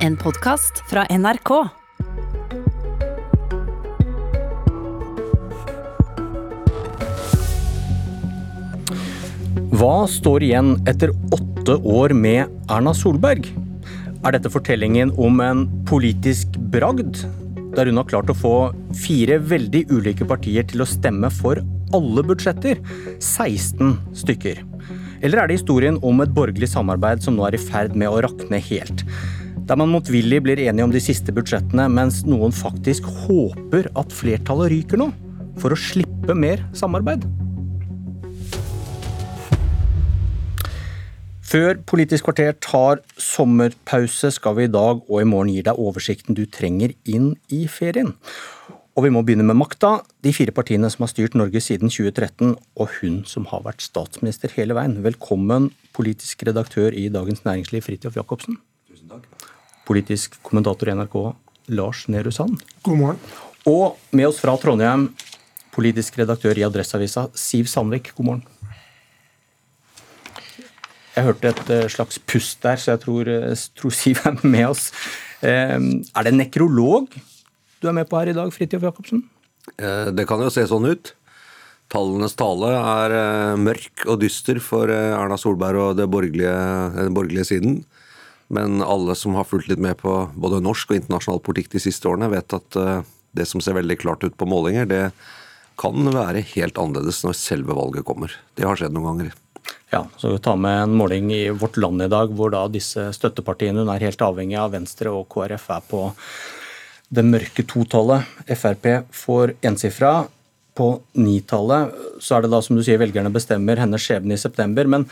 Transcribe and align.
En 0.00 0.14
podkast 0.16 0.78
fra 0.88 1.02
NRK. 1.12 1.50
Hva 9.76 9.96
står 10.08 10.46
igjen 10.46 10.70
etter 10.88 11.12
åtte 11.36 11.76
år 11.84 12.14
med 12.16 12.48
Erna 12.72 12.94
Solberg? 12.96 13.50
Er 14.24 14.32
dette 14.38 14.48
fortellingen 14.48 15.12
om 15.20 15.36
en 15.44 15.66
politisk 15.90 16.56
bragd, 16.72 17.20
der 17.76 17.92
hun 17.92 18.00
har 18.00 18.08
klart 18.08 18.32
å 18.32 18.38
få 18.40 18.54
fire 19.02 19.36
veldig 19.52 19.84
ulike 19.92 20.24
partier 20.24 20.64
til 20.64 20.80
å 20.80 20.88
stemme 20.88 21.28
for 21.42 21.60
alle 21.92 22.24
budsjetter, 22.24 22.80
16 23.20 23.98
stykker? 24.24 24.64
Eller 25.20 25.42
er 25.42 25.50
det 25.50 25.60
historien 25.60 26.00
om 26.00 26.24
et 26.24 26.32
borgerlig 26.32 26.72
samarbeid 26.72 27.20
som 27.20 27.36
nå 27.36 27.44
er 27.50 27.60
i 27.60 27.60
ferd 27.60 27.92
med 28.00 28.08
å 28.08 28.24
rakne 28.24 28.64
helt? 28.70 29.04
Der 29.70 29.78
man 29.78 29.92
motvillig 29.92 30.40
blir 30.42 30.58
enige 30.58 30.82
om 30.82 30.90
de 30.90 30.98
siste 30.98 31.30
budsjettene, 31.30 31.84
mens 31.94 32.24
noen 32.26 32.50
faktisk 32.50 33.04
håper 33.06 33.86
at 33.94 34.10
flertallet 34.10 34.72
ryker 34.72 34.98
nå, 34.98 35.12
for 35.62 35.70
å 35.70 35.76
slippe 35.78 36.34
mer 36.34 36.64
samarbeid? 36.74 37.22
Før 41.46 41.78
Politisk 41.86 42.26
kvarter 42.26 42.56
tar 42.58 42.98
sommerpause, 43.14 44.32
skal 44.34 44.56
vi 44.58 44.66
i 44.66 44.72
dag 44.74 45.04
og 45.06 45.22
i 45.22 45.28
morgen 45.30 45.52
gi 45.54 45.62
deg 45.68 45.78
oversikten 45.78 46.34
du 46.34 46.48
trenger 46.50 46.96
inn 47.06 47.36
i 47.54 47.60
ferien. 47.70 48.10
Og 48.98 49.06
vi 49.06 49.12
må 49.14 49.22
begynne 49.22 49.46
med 49.46 49.60
makta. 49.60 50.00
De 50.26 50.32
fire 50.34 50.50
partiene 50.50 50.90
som 50.90 51.06
har 51.06 51.12
styrt 51.12 51.38
Norge 51.38 51.62
siden 51.62 51.94
2013, 51.94 52.56
og 52.74 52.98
hun 52.98 53.22
som 53.22 53.46
har 53.52 53.62
vært 53.68 53.86
statsminister 53.86 54.50
hele 54.58 54.74
veien. 54.74 54.98
Velkommen, 55.06 55.70
politisk 55.94 56.42
redaktør 56.50 56.90
i 56.90 57.06
Dagens 57.06 57.46
Næringsliv, 57.46 57.86
Fridtjof 57.86 58.18
Jacobsen. 58.18 58.58
Politisk 59.90 60.36
kommentator 60.46 60.86
i 60.86 60.92
NRK, 60.94 61.14
Lars 61.74 62.04
Nehru 62.06 62.30
Sand. 62.30 62.60
God 62.86 62.98
morgen. 63.00 63.16
Og 63.66 63.96
med 64.14 64.28
oss 64.28 64.38
fra 64.38 64.52
Trondheim, 64.62 65.08
politisk 65.74 66.14
redaktør 66.20 66.60
i 66.60 66.62
Adresseavisa, 66.62 67.24
Siv 67.34 67.66
Sandvik. 67.66 68.12
God 68.14 68.28
morgen. 68.28 68.44
Jeg 71.16 71.26
hørte 71.26 71.50
et 71.50 71.72
eh, 71.74 71.88
slags 71.90 72.22
pust 72.22 72.62
der, 72.62 72.78
så 72.78 72.94
jeg 72.94 73.02
tror, 73.02 73.32
eh, 73.34 73.66
tror 73.80 73.96
Siv 73.98 74.22
er 74.30 74.38
med 74.46 74.68
oss. 74.68 74.92
Eh, 75.42 75.74
er 75.74 76.22
det 76.22 76.36
en 76.36 76.38
nekrolog 76.38 77.10
du 77.80 77.88
er 77.90 77.96
med 77.96 78.06
på 78.06 78.20
her 78.20 78.30
i 78.30 78.36
dag, 78.36 78.54
Fridtjof 78.54 78.86
Jacobsen? 78.86 79.24
Det 79.74 80.26
kan 80.28 80.42
jo 80.44 80.52
se 80.54 80.68
sånn 80.70 80.86
ut. 80.86 81.16
Tallenes 81.90 82.36
tale 82.38 82.76
er 82.76 83.14
mørk 83.58 84.04
og 84.06 84.20
dyster 84.22 84.60
for 84.62 84.92
Erna 84.92 85.38
Solberg 85.40 85.80
og 85.82 86.02
borgerlige, 86.12 86.54
den 86.94 87.16
borgerlige 87.16 87.48
siden. 87.48 87.80
Men 88.50 88.82
alle 88.82 89.14
som 89.18 89.36
har 89.38 89.46
fulgt 89.46 89.70
litt 89.70 89.82
med 89.82 89.98
på 90.00 90.14
både 90.34 90.58
norsk 90.64 90.90
og 90.90 90.98
internasjonal 90.98 91.42
politikk 91.46 91.70
de 91.76 91.82
siste 91.82 92.08
årene, 92.10 92.30
vet 92.32 92.56
at 92.56 92.78
det 93.30 93.46
som 93.46 93.62
ser 93.62 93.76
veldig 93.78 93.96
klart 94.00 94.24
ut 94.26 94.34
på 94.34 94.48
målinger, 94.50 94.88
det 94.90 95.04
kan 95.80 96.10
være 96.12 96.42
helt 96.56 96.78
annerledes 96.82 97.22
når 97.24 97.38
selve 97.38 97.76
valget 97.78 98.04
kommer. 98.08 98.34
Det 98.58 98.66
har 98.66 98.76
skjedd 98.80 98.96
noen 98.96 99.12
ganger. 99.12 99.36
Ja, 99.90 100.04
så 100.18 100.32
vi 100.32 100.40
tar 100.42 100.58
med 100.60 100.82
en 100.82 100.96
måling 100.98 101.30
i 101.34 101.44
Vårt 101.54 101.78
Land 101.80 102.02
i 102.02 102.10
dag, 102.10 102.32
hvor 102.34 102.52
da 102.52 102.64
disse 102.70 103.08
støttepartiene 103.14 103.82
hun 103.82 103.90
er 103.92 104.02
helt 104.02 104.22
avhengig 104.22 104.58
av, 104.58 104.74
Venstre 104.74 105.12
og 105.14 105.28
KrF, 105.32 105.70
er 105.76 105.86
på 105.90 106.02
det 107.10 107.24
mørke 107.26 107.64
totallet. 107.66 108.28
Frp 108.50 108.86
får 109.14 109.56
ensifra. 109.66 110.12
På 110.78 110.92
nitallet 111.18 111.90
så 112.22 112.36
er 112.36 112.44
det 112.44 112.52
da, 112.52 112.60
som 112.62 112.78
du 112.78 112.84
sier, 112.86 113.00
velgerne 113.02 113.32
bestemmer 113.34 113.82
hennes 113.82 114.04
skjebne 114.04 114.36
i 114.36 114.40
september. 114.40 114.86
Men 114.90 115.06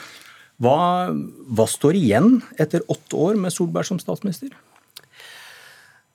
hva, 0.63 0.79
hva 1.55 1.67
står 1.71 1.99
igjen 1.99 2.41
etter 2.59 2.83
åtte 2.91 3.19
år 3.19 3.39
med 3.39 3.55
Solberg 3.55 3.87
som 3.87 4.01
statsminister? 4.03 4.51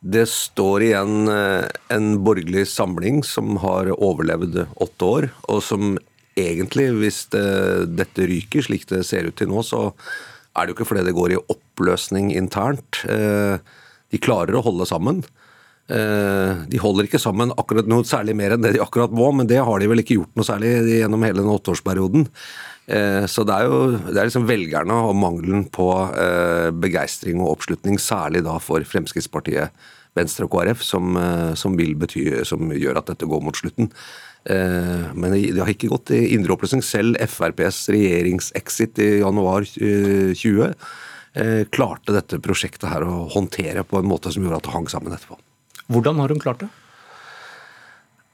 Det 0.03 0.25
står 0.27 0.83
igjen 0.83 1.29
eh, 1.31 1.69
en 1.95 2.17
borgerlig 2.25 2.65
samling 2.67 3.21
som 3.23 3.55
har 3.63 3.87
overlevd 3.95 4.65
åtte 4.83 5.07
år, 5.07 5.29
og 5.47 5.61
som 5.63 5.93
egentlig, 6.35 6.89
hvis 6.99 7.21
det, 7.31 7.45
dette 7.95 8.27
ryker 8.27 8.65
slik 8.65 8.83
det 8.89 9.05
ser 9.07 9.29
ut 9.29 9.37
til 9.39 9.47
nå, 9.53 9.63
så 9.63 9.93
er 10.53 10.65
det 10.65 10.73
jo 10.73 10.77
ikke 10.79 10.89
fordi 10.91 11.05
det 11.07 11.15
går 11.15 11.35
i 11.35 11.39
oppløsning 11.55 12.33
internt. 12.35 12.99
Eh, 13.07 13.55
de 14.11 14.21
klarer 14.21 14.59
å 14.59 14.65
holde 14.65 14.89
sammen. 14.89 15.23
Eh, 15.91 16.61
de 16.71 16.79
holder 16.79 17.09
ikke 17.09 17.21
sammen 17.21 17.51
akkurat 17.59 17.89
noe 17.91 18.07
særlig 18.07 18.37
mer 18.39 18.55
enn 18.55 18.63
det 18.63 18.75
de 18.77 18.83
akkurat 18.83 19.11
må, 19.13 19.31
men 19.35 19.49
det 19.49 19.59
har 19.59 19.81
de 19.81 19.89
vel 19.91 20.03
ikke 20.03 20.19
gjort 20.19 20.37
noe 20.39 20.47
særlig 20.47 20.75
gjennom 20.87 21.25
hele 21.27 21.41
den 21.41 21.51
åtteårsperioden. 21.53 22.27
Eh, 22.93 23.23
så 23.31 23.45
det 23.47 23.57
er 23.57 23.71
jo 23.71 23.81
det 23.97 24.17
er 24.17 24.29
liksom 24.29 24.47
velgerne 24.49 24.99
og 25.09 25.17
mangelen 25.19 25.67
på 25.71 25.89
begeistring 26.83 27.43
og 27.43 27.57
oppslutning, 27.57 27.99
særlig 28.01 28.45
da 28.47 28.59
for 28.63 28.85
Fremskrittspartiet, 28.87 29.75
Venstre 30.13 30.45
og 30.45 30.53
KrF, 30.53 30.83
som, 30.85 31.15
som, 31.57 31.73
bety, 31.73 32.27
som 32.45 32.69
gjør 32.69 32.99
at 32.99 33.07
dette 33.09 33.25
går 33.25 33.41
mot 33.41 33.57
slutten. 33.57 33.89
Eh, 34.43 35.07
men 35.15 35.31
det 35.31 35.61
har 35.61 35.71
ikke 35.71 35.91
gått 35.91 36.11
i 36.15 36.33
indre 36.35 36.55
oppløsning. 36.55 36.83
Selv 36.83 37.19
FrPs 37.23 37.85
regjeringsexit 37.93 38.99
i 39.03 39.09
januar 39.21 39.67
2020 39.69 40.67
eh, 40.67 41.63
klarte 41.71 42.15
dette 42.15 42.41
prosjektet 42.43 42.89
her 42.91 43.07
å 43.07 43.23
håndtere 43.33 43.85
på 43.87 44.01
en 44.01 44.09
måte 44.09 44.33
som 44.33 44.43
gjorde 44.43 44.61
at 44.61 44.69
det 44.69 44.75
hang 44.75 44.91
sammen 44.91 45.15
etterpå. 45.15 45.39
Hvordan 45.93 46.19
har 46.21 46.29
hun 46.33 46.41
klart 46.41 46.61
det? 46.63 46.69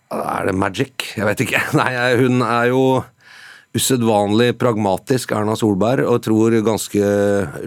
Er 0.09 0.45
det 0.47 0.55
magic? 0.57 0.93
Jeg 1.17 1.25
vet 1.27 1.39
ikke. 1.45 1.61
Nei, 1.79 1.91
hun 2.21 2.35
er 2.45 2.65
jo 2.71 2.83
usedvanlig 3.77 4.49
pragmatisk, 4.57 5.31
Erna 5.37 5.55
Solberg, 5.59 6.03
og 6.09 6.23
tror 6.25 6.49
ganske 6.65 7.03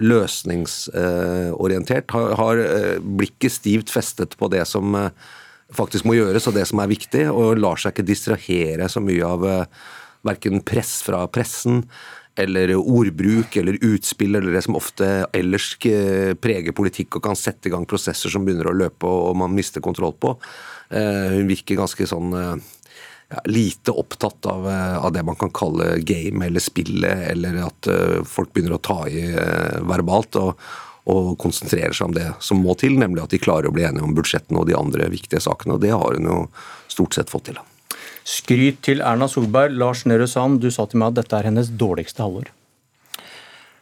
løsningsorientert. 0.03 2.11
Har, 2.11 2.55
eh, 2.59 2.99
blikket 2.99 3.51
stivt 3.55 3.89
festet 3.93 4.35
på 4.39 4.45
det 4.51 4.65
som 4.67 4.95
faktisk 5.73 6.05
må 6.05 6.13
gjøres, 6.17 6.47
og 6.47 6.53
det 6.57 6.67
som 6.69 6.79
er 6.83 6.91
viktig, 6.91 7.27
og 7.31 7.59
lar 7.61 7.77
seg 7.79 7.93
ikke 7.93 8.09
distrahere 8.09 8.89
så 8.91 8.99
mye 9.03 9.27
av 9.27 9.45
eh, 9.47 9.65
verken 10.27 10.61
press 10.65 11.01
fra 11.05 11.25
pressen 11.31 11.83
eller 12.35 12.75
ordbruk 12.75 13.55
eller 13.61 13.77
utspill 13.81 14.35
eller 14.35 14.55
det 14.55 14.63
som 14.65 14.77
ofte 14.79 15.09
ellers 15.33 15.73
preger 16.41 16.75
politikk 16.75 17.17
og 17.17 17.27
kan 17.27 17.37
sette 17.37 17.69
i 17.69 17.73
gang 17.73 17.85
prosesser 17.89 18.33
som 18.33 18.45
begynner 18.45 18.71
å 18.71 18.77
løpe 18.77 19.09
og 19.09 19.35
man 19.37 19.53
mister 19.53 19.83
kontroll 19.85 20.15
på. 20.17 20.33
Eh, 20.89 21.35
hun 21.37 21.51
virker 21.51 21.77
ganske 21.77 22.07
sånn 22.09 22.33
eh, 22.39 22.55
ja, 23.33 23.43
lite 23.49 23.93
opptatt 23.93 24.49
av, 24.49 24.65
av, 24.69 25.11
det 25.13 25.25
man 25.25 25.37
kan 25.39 25.53
kalle 25.53 25.99
game 26.01 26.47
eller 26.47 26.63
spillet, 26.63 27.29
eller 27.33 27.61
at 27.67 27.91
folk 28.29 28.51
begynner 28.53 28.77
å 28.77 28.83
ta 28.83 28.99
i 29.09 29.29
verbalt. 29.87 30.41
og 30.41 30.59
og 31.11 31.33
konsentrerer 31.41 31.91
seg 31.91 32.07
om 32.07 32.15
det 32.15 32.29
som 32.43 32.61
må 32.63 32.77
til, 32.79 32.95
nemlig 32.99 33.25
at 33.25 33.33
de 33.33 33.41
klarer 33.43 33.67
å 33.67 33.75
bli 33.75 33.83
enige 33.83 34.05
om 34.07 34.15
budsjettene 34.15 34.61
og 34.61 34.69
de 34.69 34.77
andre 34.79 35.09
viktige 35.11 35.41
sakene. 35.43 35.75
og 35.75 35.83
Det 35.83 35.91
har 35.91 36.15
hun 36.15 36.29
jo 36.29 36.37
stort 36.87 37.17
sett 37.17 37.33
fått 37.33 37.49
til. 37.51 37.59
Skryt 38.23 38.79
til 38.85 39.03
Erna 39.03 39.27
Solberg. 39.27 39.75
Lars 39.75 40.05
Nehru 40.07 40.27
Sand, 40.27 40.61
du 40.63 40.69
sa 40.71 40.87
til 40.87 41.01
meg 41.01 41.11
at 41.11 41.23
dette 41.23 41.39
er 41.39 41.49
hennes 41.51 41.71
dårligste 41.79 42.23
halvår. 42.23 42.51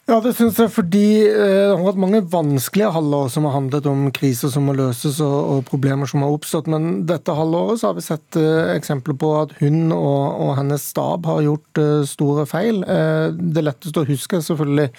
Ja, 0.09 0.17
det 0.19 0.33
syns 0.35 0.57
jeg 0.59 0.71
fordi 0.73 1.05
eh, 1.29 1.69
det 1.69 1.75
har 1.75 1.83
vært 1.85 1.99
mange 2.01 2.23
vanskelige 2.33 2.89
halvår 2.95 3.29
som 3.31 3.45
har 3.47 3.53
handlet 3.53 3.85
om 3.87 4.07
kriser 4.15 4.51
som 4.51 4.65
må 4.67 4.73
løses 4.75 5.21
og, 5.23 5.35
og, 5.39 5.61
problemer 5.69 6.09
som 6.09 6.25
har 6.25 6.33
oppstått. 6.33 6.67
Men 6.71 7.05
dette 7.07 7.35
halvåret 7.37 7.79
så 7.79 7.91
har 7.91 7.99
vi 7.99 8.05
sett 8.05 8.39
uh, 8.39 8.73
eksempler 8.73 9.15
på 9.21 9.29
at 9.43 9.53
hun 9.61 9.93
og, 9.93 10.41
og 10.41 10.55
hennes 10.57 10.87
stab 10.93 11.29
har 11.29 11.45
gjort 11.45 11.81
uh, 11.83 12.01
store 12.09 12.47
feil. 12.49 12.81
Det 12.81 13.63
letteste 13.63 14.01
å 14.01 14.09
huske 14.09 14.41
er 14.41 14.45
selvfølgelig 14.49 14.89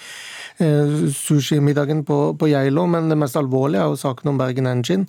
Eh, 0.57 1.09
sushimiddagen 1.09 2.03
på, 2.05 2.37
på 2.37 2.47
Geilo, 2.47 2.85
men 2.85 3.09
det 3.09 3.17
mest 3.17 3.37
alvorlige 3.39 3.81
er 3.81 3.89
jo 3.89 3.97
saken 3.97 4.33
om 4.33 4.37
Bergen 4.37 4.69
Engine. 4.69 5.07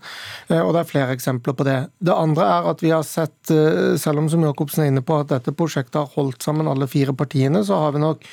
Eh, 0.49 0.61
og 0.61 0.73
det 0.73 0.81
er 0.81 0.89
flere 0.89 1.17
eksempler 1.17 1.57
på 1.57 1.67
det. 1.69 1.77
Det 2.01 2.17
andre 2.17 2.47
er 2.49 2.69
at 2.73 2.85
vi 2.85 2.93
har 2.95 3.05
sett, 3.05 3.37
eh, 3.53 3.95
selv 4.01 4.23
om 4.23 4.31
som 4.33 4.45
Jacobsen 4.47 4.87
er 4.87 4.93
inne 4.93 5.05
på, 5.05 5.19
at 5.21 5.35
dette 5.35 5.53
prosjektet 5.53 6.01
har 6.01 6.15
holdt 6.17 6.45
sammen 6.45 6.71
alle 6.71 6.89
fire 6.89 7.13
partiene, 7.13 7.61
så 7.65 7.83
har 7.83 7.93
vi 7.93 8.01
nok 8.07 8.25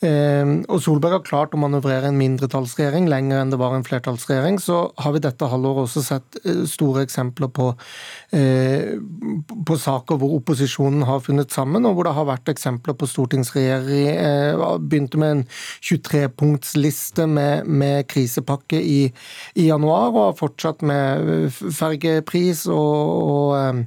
og 0.00 0.78
Solberg 0.80 1.18
har 1.18 1.24
klart 1.26 1.52
å 1.52 1.58
manøvrere 1.60 2.08
en 2.08 2.16
mindretallsregjering 2.16 3.04
lenger 3.10 3.42
enn 3.42 3.50
det 3.52 3.58
var 3.60 3.74
en 3.76 3.84
flertallsregjering. 3.84 4.56
Så 4.62 4.78
har 4.96 5.12
vi 5.12 5.20
dette 5.20 5.48
halvåret 5.50 5.84
også 5.84 6.00
sett 6.06 6.38
eh, 6.40 6.62
store 6.68 7.02
eksempler 7.04 7.50
på, 7.52 7.66
eh, 8.36 8.96
på 9.68 9.76
saker 9.76 10.16
hvor 10.20 10.38
opposisjonen 10.38 11.04
har 11.08 11.20
funnet 11.24 11.52
sammen, 11.52 11.84
og 11.84 11.94
hvor 11.98 12.04
det 12.08 12.14
har 12.16 12.28
vært 12.30 12.48
eksempler 12.52 12.94
på 12.96 13.08
stortingsregjering. 13.10 14.08
Eh, 14.14 14.64
begynte 14.80 15.20
med 15.20 15.30
en 15.34 15.44
23-punktsliste 15.84 17.28
med, 17.28 17.68
med, 17.68 18.08
krisepakke 18.08 18.80
i, 18.80 19.12
i, 19.54 19.68
januar, 19.68 20.08
og 20.14 20.24
har 20.30 20.40
fortsatt 20.40 20.80
med 20.86 21.52
fergepris 21.76 22.64
og, 22.72 23.36
og, 23.36 23.84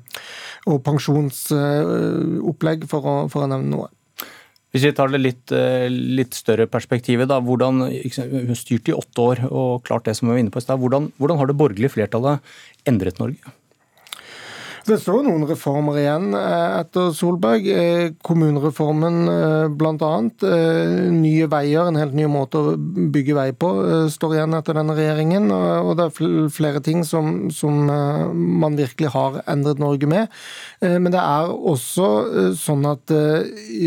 og 0.70 0.80
pensjonsopplegg, 0.86 2.86
for 2.92 3.10
å, 3.10 3.18
for 3.34 3.48
å 3.48 3.52
nevne 3.56 3.74
noe. 3.74 3.90
Hvis 4.74 4.88
vi 4.88 4.94
tar 4.98 5.12
det 5.14 5.22
litt, 5.22 5.52
eh, 5.54 5.86
litt 5.88 6.34
større 6.34 6.66
perspektivet, 6.66 7.30
da, 7.30 7.38
hvordan, 7.40 7.84
hun 7.86 8.58
styrte 8.58 8.90
i 8.90 8.98
åtte 8.98 9.22
år 9.22 9.44
og 9.52 9.84
klart 9.86 10.08
det 10.10 10.16
som 10.18 10.28
vi 10.28 10.34
var 10.34 10.42
inne 10.42 10.54
på 10.54 10.58
i 10.58 10.66
stad, 10.66 10.82
Hvordan, 10.82 11.12
hvordan 11.22 11.38
har 11.38 11.46
det 11.46 11.58
borgerlige 11.60 11.94
flertallet 11.94 12.42
endret 12.90 13.22
Norge? 13.22 13.54
Det 14.84 14.98
står 15.00 15.22
noen 15.24 15.46
reformer 15.48 15.96
igjen 16.02 16.34
eh, 16.36 16.74
etter 16.82 17.14
Solberg. 17.16 17.68
Eh, 17.72 18.10
kommunereformen 18.20 19.20
eh, 19.32 19.68
bl.a. 19.72 20.10
Nye 21.14 21.48
veier, 21.48 21.88
en 21.88 22.00
helt 22.00 22.18
ny 22.18 22.26
måte 22.28 22.60
å 22.60 22.74
bygge 23.14 23.38
vei 23.38 23.46
på, 23.56 23.70
står 24.12 24.36
igjen 24.36 24.58
etter 24.58 24.76
denne 24.76 24.96
regjeringen. 24.98 25.48
Og 25.54 25.94
det 26.00 26.10
er 26.10 26.50
flere 26.52 26.82
ting 26.84 27.06
som, 27.08 27.48
som 27.54 27.86
man 27.88 28.76
virkelig 28.76 29.14
har 29.14 29.40
endret 29.48 29.80
Norge 29.80 30.10
med. 30.10 30.32
Men 30.82 31.12
det 31.14 31.22
er 31.22 31.52
også 31.54 32.10
sånn 32.60 32.84
at 32.90 33.14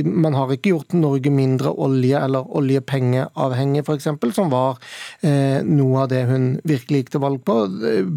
man 0.07 0.37
har 0.37 0.53
ikke 0.55 0.73
gjort 0.73 0.97
Norge 0.97 1.33
mindre 1.33 1.73
olje- 1.73 2.23
eller 2.23 2.49
oljepengeavhengig, 2.57 3.85
f.eks., 3.85 4.09
som 4.37 4.53
var 4.53 4.81
noe 5.67 6.05
av 6.05 6.11
det 6.13 6.25
hun 6.31 6.49
virkelig 6.67 7.05
gikk 7.05 7.15
til 7.17 7.25
valg 7.27 7.45
på. 7.47 7.59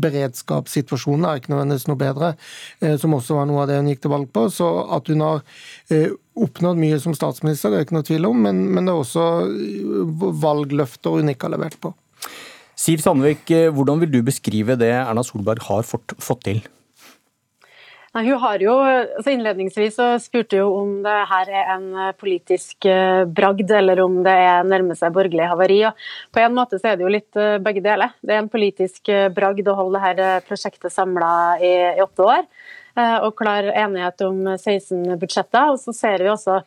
Beredskapssituasjonen 0.05 1.27
er 1.27 1.41
ikke 1.41 1.53
nødvendigvis 1.55 1.89
noe 1.91 2.03
bedre. 2.07 2.33
Eh, 2.79 2.95
som 3.01 3.15
også 3.17 3.37
var 3.37 3.47
noe 3.49 3.63
av 3.63 3.69
det 3.69 3.79
hun 3.79 3.89
gikk 3.91 4.03
til 4.05 4.13
valg 4.13 4.29
på. 4.35 4.45
Så 4.53 4.67
at 4.95 5.09
hun 5.11 5.23
har 5.25 5.43
eh, 5.93 6.11
oppnådd 6.39 6.79
mye 6.81 6.99
som 7.03 7.15
statsminister, 7.17 7.73
det 7.73 7.81
er 7.81 7.87
ikke 7.87 7.97
noe 7.97 8.07
tvil 8.07 8.29
om, 8.29 8.45
men, 8.47 8.63
men 8.73 8.87
det 8.87 8.93
er 8.93 9.03
også 9.03 9.27
eh, 9.49 10.27
valgløfter 10.45 11.19
hun 11.19 11.33
ikke 11.33 11.49
har 11.49 11.57
levert 11.57 11.79
på. 11.81 11.93
Siv 12.79 13.01
Sandvik, 13.03 13.49
hvordan 13.75 13.99
vil 14.05 14.11
du 14.13 14.21
beskrive 14.23 14.77
det 14.79 14.93
Erna 14.95 15.23
Solberg 15.27 15.65
har 15.67 15.83
fått, 15.83 16.15
fått 16.23 16.45
til? 16.47 16.61
Nei, 18.15 18.23
hun 18.25 18.39
har 18.41 18.63
jo, 18.63 18.73
altså 18.81 19.29
Innledningsvis 19.35 19.99
så 19.99 20.07
spurte 20.17 20.63
hun 20.63 20.79
om 20.79 20.93
det 21.05 21.17
her 21.29 21.51
er 21.59 21.67
en 21.75 21.85
politisk 22.17 22.87
bragd, 23.37 23.69
eller 23.69 24.01
om 24.01 24.15
det 24.25 24.33
er 24.33 24.65
nærmer 24.65 24.97
seg 24.97 25.13
borgerlig 25.13 25.45
havari. 25.51 25.77
og 25.85 26.07
På 26.33 26.41
en 26.41 26.57
måte 26.57 26.79
så 26.81 26.89
er 26.89 26.97
det 26.97 27.05
jo 27.05 27.13
litt 27.13 27.39
begge 27.61 27.83
deler. 27.85 28.15
Det 28.25 28.33
er 28.33 28.41
en 28.41 28.49
politisk 28.49 29.13
bragd 29.35 29.69
å 29.69 29.77
holde 29.77 30.01
dette 30.01 30.31
prosjektet 30.49 30.95
samla 30.95 31.31
i, 31.61 31.73
i 31.99 32.01
åtte 32.01 32.25
år. 32.25 32.49
Eh, 32.99 33.17
og 33.23 33.35
klar 33.37 33.67
enighet 33.69 34.23
om 34.25 34.41
16 34.55 35.17
budsjetter. 35.21 35.73
Og 35.73 35.79
så 35.81 35.93
ser 35.95 36.23
vi 36.23 36.31
også 36.31 36.59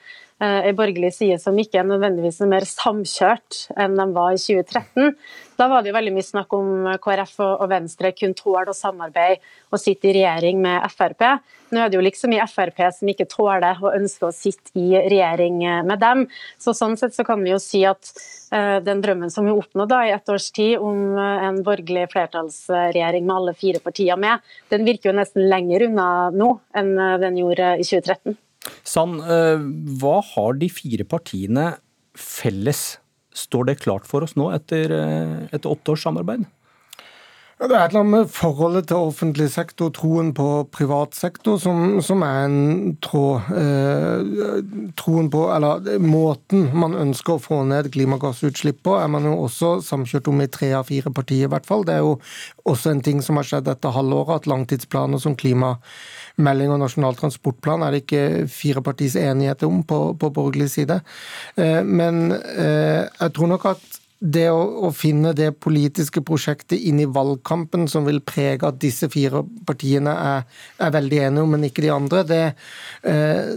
ei 0.43 0.71
eh, 0.71 0.75
borgerlig 0.75 1.13
side 1.15 1.39
som 1.39 1.59
ikke 1.59 1.79
er 1.79 1.87
nødvendigvis 1.87 2.41
mer 2.51 2.65
samkjørt 2.67 3.69
enn 3.79 3.95
de 3.99 4.07
var 4.15 4.35
i 4.35 4.41
2013. 4.41 5.15
Da 5.61 5.69
var 5.71 5.85
det 5.85 5.93
jo 5.93 5.95
veldig 5.95 6.15
mye 6.17 6.27
snakk 6.27 6.57
om 6.57 6.89
KrF 7.05 7.37
og 7.45 7.65
Venstre 7.71 8.11
kun 8.17 8.35
tåler 8.35 8.73
å 8.73 8.75
samarbeide 8.75 9.39
og 9.71 9.79
sitte 9.79 10.11
i 10.11 10.17
regjering 10.17 10.59
med 10.65 10.83
Frp. 10.91 11.23
Nå 11.71 11.85
er 11.85 11.93
det 11.93 12.01
jo 12.01 12.03
liksom 12.03 12.35
i 12.35 12.43
Frp 12.51 12.83
som 12.97 13.13
ikke 13.13 13.29
tåler 13.31 13.79
og 13.79 13.95
ønsker 13.95 14.31
å 14.31 14.35
sitte 14.35 14.75
i 14.75 14.91
regjering 14.97 15.63
med 15.87 16.03
dem. 16.03 16.27
Så 16.59 16.75
Sånn 16.75 16.97
sett 16.99 17.15
så 17.15 17.23
kan 17.29 17.45
vi 17.45 17.53
jo 17.53 17.61
si 17.63 17.85
at 17.87 18.11
uh, 18.51 18.81
den 18.83 19.05
drømmen 19.05 19.31
som 19.31 19.47
vi 19.47 19.55
oppnådde 19.55 20.01
i 20.09 20.15
ett 20.17 20.33
års 20.33 20.49
tid 20.57 20.83
om 20.83 21.15
en 21.21 21.61
borgerlig 21.63 22.09
flertallsregjering 22.11 23.29
med 23.29 23.37
alle 23.37 23.55
fire 23.55 23.83
partier 23.85 24.19
med, 24.19 24.43
den 24.73 24.89
virker 24.89 25.13
jo 25.13 25.21
nesten 25.21 25.47
lenger 25.53 25.87
unna 25.87 26.09
nå 26.35 26.57
enn 26.75 26.97
den 27.23 27.39
gjorde 27.39 27.77
i 27.79 27.87
2013. 27.87 28.41
Sand, 28.87 29.23
hva 29.99 30.17
har 30.33 30.59
de 30.61 30.69
fire 30.71 31.07
partiene 31.09 31.73
felles 32.19 32.83
Står 33.33 33.69
det 33.71 33.81
klart 33.81 34.05
for 34.09 34.25
oss 34.25 34.35
nå 34.37 34.51
etter, 34.53 34.93
eh, 34.93 35.37
etter 35.49 35.73
åtte 35.73 35.95
års 35.95 36.05
samarbeid? 36.05 36.45
Ja, 37.63 37.69
det 37.71 37.77
er 37.79 37.83
et 37.85 37.93
eller 37.93 38.01
annet 38.03 38.11
med 38.17 38.31
forholdet 38.35 38.89
til 38.91 39.05
offentlig 39.07 39.45
sektor, 39.55 39.93
troen 39.95 40.33
på 40.35 40.47
privat 40.75 41.15
sektor, 41.15 41.61
som, 41.63 42.01
som 42.03 42.25
er 42.27 42.49
en 42.49 42.97
tråd. 43.07 43.53
Eh, 43.55 44.89
troen 44.99 45.29
på, 45.31 45.45
eller 45.55 46.01
Måten 46.03 46.65
man 46.75 46.99
ønsker 46.99 47.37
å 47.37 47.45
få 47.45 47.61
ned 47.71 47.93
klimagassutslipp 47.95 48.81
på, 48.83 48.97
er 48.99 49.07
man 49.15 49.31
jo 49.31 49.37
også 49.45 49.77
samkjørt 49.87 50.33
om 50.33 50.43
i 50.43 50.49
tre 50.51 50.73
av 50.81 50.91
fire 50.91 51.15
partier, 51.15 51.47
i 51.47 51.53
hvert 51.55 51.71
fall. 51.71 51.87
Det 51.87 51.95
er 51.95 52.03
jo 52.03 52.17
også 52.67 52.97
en 52.97 53.05
ting 53.07 53.23
som 53.23 53.39
har 53.39 53.47
skjedd 53.47 53.71
dette 53.71 53.95
halvåret, 53.95 54.43
at 54.43 54.51
langtidsplaner 54.51 55.23
som 55.23 55.39
klimamelding 55.39 56.75
og 56.75 56.83
Nasjonal 56.83 57.23
transportplan 57.23 57.87
er 57.87 57.95
det 57.95 58.03
ikke 58.09 58.27
fire 58.51 58.83
partis 58.83 59.15
enighet 59.15 59.63
om 59.71 59.87
på, 59.87 60.03
på 60.19 60.35
borgerlig 60.35 60.73
side. 60.75 60.99
Eh, 61.55 61.79
men 61.87 62.25
eh, 62.35 63.07
jeg 63.07 63.39
tror 63.39 63.55
nok 63.55 63.71
at 63.77 64.02
det 64.23 64.45
å, 64.55 64.61
å, 64.87 64.89
finne 64.95 65.33
det 65.35 65.49
politiske 65.63 66.23
prosjektet 66.23 66.79
inn 66.79 67.01
i 67.03 67.09
valgkampen 67.11 67.89
som 67.91 68.07
vil 68.07 68.21
prege 68.23 68.69
at 68.69 68.79
disse 68.83 69.09
fire 69.11 69.41
partiene 69.67 70.13
er, 70.15 70.45
er 70.79 70.93
veldig 70.95 71.19
enige 71.27 71.43
om, 71.43 71.51
men 71.57 71.67
ikke 71.67 71.83
de 71.83 71.91
andre, 71.91 72.23
det, 72.29 72.43
eh, 73.09 73.51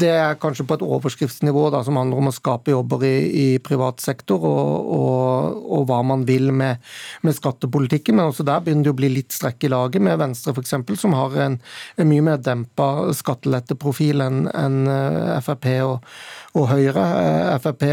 det, 0.00 0.12
er 0.14 0.38
kanskje 0.40 0.64
på 0.68 0.78
et 0.78 0.84
overskriftsnivå 0.86 1.66
da, 1.74 1.82
som 1.84 2.00
handler 2.00 2.22
om 2.22 2.30
å 2.30 2.34
skape 2.34 2.72
jobber 2.72 3.04
i, 3.04 3.12
i 3.28 3.46
privat 3.64 4.00
sektor, 4.00 4.46
og, 4.48 4.88
og, 4.96 5.60
og, 5.66 5.84
hva 5.90 6.00
man 6.06 6.24
vil 6.28 6.48
med, 6.56 6.80
med, 7.26 7.36
skattepolitikken. 7.36 8.16
Men 8.16 8.32
også 8.32 8.48
der 8.48 8.64
begynner 8.64 8.88
det 8.88 8.94
å 8.96 9.00
bli 9.02 9.12
litt 9.12 9.36
strekk 9.36 9.68
i 9.68 9.72
laget, 9.74 10.04
med 10.04 10.16
Venstre 10.22 10.56
f.eks., 10.56 10.76
som 10.98 11.18
har 11.18 11.36
en, 11.44 11.60
en, 11.98 12.08
mye 12.08 12.24
mer 12.24 12.40
dempa 12.40 13.12
skatteletteprofil 13.16 14.24
enn 14.24 14.48
en 14.56 14.80
eh, 14.88 15.36
Frp 15.44 15.68
og, 15.84 16.10
og 16.56 16.70
Høyre. 16.72 17.08
Eh, 17.20 17.54
Frp 17.60 17.86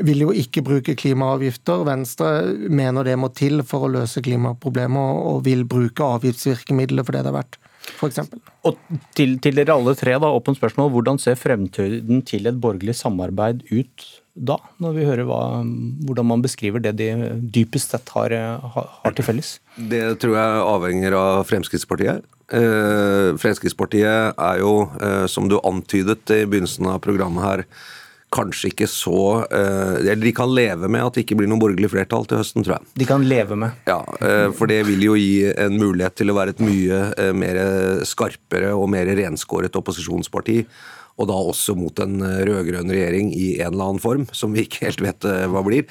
vil 0.00 0.24
jo 0.24 0.32
ikke 0.36 0.64
bruke 0.64 0.94
klimaavgifter. 0.98 1.84
Venstre 1.88 2.30
mener 2.72 3.06
det 3.06 3.18
må 3.20 3.28
til 3.36 3.60
for 3.66 3.86
å 3.86 3.92
løse 3.92 4.22
klimaproblemet, 4.24 5.20
og 5.28 5.44
vil 5.48 5.66
bruke 5.68 6.06
avgiftsvirkemidler 6.16 7.06
for 7.06 7.16
det 7.16 7.26
det 7.26 7.32
er 7.32 7.38
verdt. 7.40 7.60
For 7.98 8.14
og 8.62 8.78
til, 9.18 9.36
til, 9.42 9.56
dere 9.58 9.74
alle 9.74 9.94
tre, 9.98 10.14
da, 10.22 10.30
åpent 10.30 10.58
spørsmål. 10.58 10.92
Hvordan 10.94 11.18
ser 11.18 11.38
fremtiden 11.38 12.22
til 12.26 12.46
et 12.46 12.60
borgerlig 12.62 12.94
samarbeid 12.94 13.64
ut 13.72 14.04
da, 14.32 14.56
når 14.80 14.94
vi 14.96 15.04
hører 15.04 15.26
hva, 15.28 15.40
hvordan 16.06 16.28
man 16.30 16.44
beskriver 16.44 16.80
det 16.80 16.94
de 16.96 17.08
dypest 17.52 17.92
sett 17.92 18.12
har, 18.14 18.32
har 18.72 19.16
til 19.16 19.26
felles? 19.26 19.56
Det 19.76 20.00
tror 20.22 20.38
jeg 20.38 20.62
avhenger 20.70 21.16
av 21.18 21.42
Fremskrittspartiet. 21.50 22.22
Eh, 22.52 23.32
Fremskrittspartiet 23.42 24.38
er 24.38 24.62
jo, 24.62 24.86
eh, 25.02 25.26
som 25.28 25.50
du 25.50 25.58
antydet 25.60 26.32
i 26.32 26.46
begynnelsen 26.46 26.88
av 26.94 27.02
programmet 27.04 27.44
her, 27.44 27.64
kanskje 28.32 28.72
ikke 28.72 28.88
så 28.90 29.18
eh, 29.52 29.98
Eller 30.00 30.22
de 30.24 30.34
kan 30.36 30.52
leve 30.52 30.88
med 30.90 31.04
at 31.04 31.16
det 31.16 31.26
ikke 31.26 31.38
blir 31.40 31.50
noe 31.50 31.60
borgerlig 31.62 31.92
flertall 31.92 32.26
til 32.28 32.40
høsten, 32.40 32.64
tror 32.64 32.78
jeg. 32.78 32.88
De 33.02 33.08
kan 33.08 33.26
leve 33.28 33.58
med? 33.58 33.76
Ja, 33.88 34.00
eh, 34.24 34.48
for 34.56 34.70
det 34.70 34.82
vil 34.88 35.04
jo 35.04 35.18
gi 35.18 35.44
en 35.52 35.78
mulighet 35.80 36.18
til 36.20 36.32
å 36.32 36.38
være 36.38 36.56
et 36.56 36.64
mye 36.64 37.04
eh, 37.20 37.30
mer 37.36 37.60
skarpere 38.08 38.72
og 38.76 38.90
mer 38.92 39.10
renskåret 39.18 39.76
opposisjonsparti. 39.78 40.62
Og 41.20 41.28
da 41.28 41.36
også 41.36 41.74
mot 41.76 41.98
en 42.00 42.22
rød-grønn 42.24 42.88
regjering 42.88 43.34
i 43.36 43.48
en 43.60 43.74
eller 43.74 43.90
annen 43.90 44.02
form, 44.02 44.22
som 44.32 44.54
vi 44.56 44.64
ikke 44.64 44.86
helt 44.86 45.02
vet 45.04 45.26
hva 45.52 45.60
blir. 45.66 45.84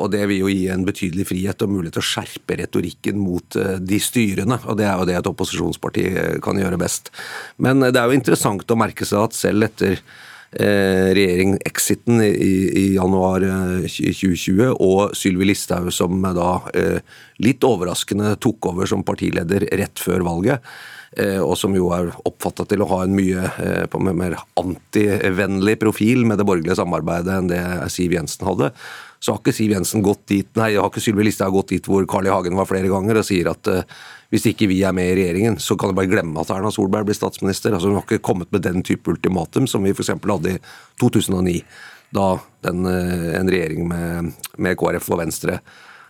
Og 0.00 0.06
det 0.10 0.22
vil 0.30 0.40
jo 0.40 0.48
gi 0.48 0.62
en 0.72 0.86
betydelig 0.88 1.26
frihet 1.28 1.60
og 1.62 1.74
mulighet 1.74 1.98
til 1.98 2.02
å 2.02 2.08
skjerpe 2.08 2.56
retorikken 2.62 3.20
mot 3.20 3.58
de 3.84 4.00
styrende. 4.00 4.56
Og 4.64 4.80
det 4.80 4.88
er 4.88 4.96
jo 4.96 5.06
det 5.10 5.18
et 5.20 5.28
opposisjonsparti 5.28 6.06
kan 6.42 6.58
gjøre 6.58 6.80
best. 6.80 7.12
Men 7.60 7.84
det 7.84 8.00
er 8.00 8.08
jo 8.08 8.16
interessant 8.16 8.64
å 8.64 8.80
merke 8.80 9.04
seg 9.06 9.28
at 9.28 9.36
selv 9.36 9.68
etter 9.68 10.00
regjering-exiten 10.54 12.22
i, 12.22 12.54
i, 12.80 12.84
januar 12.94 13.44
2020, 13.82 14.60
eh, 14.62 14.74
og 14.78 15.14
Sylvi 15.16 15.48
Listhaug 15.48 15.90
som 15.94 16.22
da 16.22 16.50
eh, 16.74 17.00
litt 17.42 17.64
overraskende 17.66 18.36
tok 18.42 18.70
over 18.70 18.90
som 18.90 19.04
partileder 19.06 19.66
rett 19.74 19.98
før 20.00 20.26
valget. 20.26 20.74
Og 21.14 21.52
som 21.54 21.70
jo 21.78 21.92
er 21.94 22.08
oppfatta 22.26 22.64
til 22.66 22.82
å 22.82 22.88
ha 22.90 22.96
en 23.04 23.12
mye 23.14 23.44
mer 24.18 24.32
antivennlig 24.58 25.76
profil 25.78 26.24
med 26.26 26.40
det 26.40 26.46
borgerlige 26.48 26.74
samarbeidet 26.80 27.36
enn 27.36 27.50
det 27.52 27.60
Siv 27.94 28.16
Jensen 28.16 28.42
hadde. 28.48 28.72
Så 29.24 29.32
har 29.32 29.40
ikke 29.40 29.54
Siv 29.56 29.72
Jensen 29.72 30.02
gått 30.04 30.26
dit, 30.28 30.48
nei, 30.58 30.74
har 30.76 30.90
ikke 30.90 31.00
Sylvi 31.00 31.24
Listhaug 31.24 31.54
gått 31.56 31.72
dit 31.72 31.86
hvor 31.88 32.04
Carl 32.10 32.28
I. 32.28 32.32
Hagen 32.34 32.58
var 32.58 32.68
flere 32.68 32.90
ganger 32.92 33.22
og 33.22 33.24
sier 33.24 33.48
at 33.48 33.70
hvis 34.34 34.48
ikke 34.50 34.66
vi 34.66 34.80
er 34.82 34.90
med 34.96 35.12
i 35.12 35.14
regjeringen, 35.14 35.60
så 35.62 35.76
kan 35.78 35.92
du 35.92 35.94
bare 35.94 36.10
glemme 36.10 36.42
at 36.42 36.50
Erna 36.50 36.72
Solberg 36.74 37.06
blir 37.06 37.14
statsminister. 37.14 37.70
Altså 37.70 37.86
Hun 37.86 38.00
har 38.00 38.06
ikke 38.06 38.24
kommet 38.26 38.50
med 38.50 38.64
den 38.66 38.82
type 38.82 39.12
ultimatum 39.12 39.68
som 39.70 39.86
vi 39.86 39.92
f.eks. 39.94 40.10
hadde 40.10 40.56
i 40.56 40.60
2009. 40.98 41.60
Da 42.14 42.26
den, 42.66 42.82
uh, 42.82 43.30
en 43.38 43.50
regjering 43.50 43.86
med, 43.90 44.32
med 44.58 44.78
KrF 44.80 45.06
og 45.14 45.20
Venstre 45.22 45.60